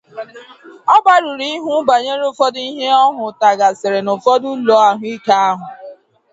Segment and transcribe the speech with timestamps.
[0.93, 5.63] Ọ gbarụrụ ihu banyere ụfọdụ ihe ọ hụtagasịrị n'ụfọdụ ụlọ ahụike ahụ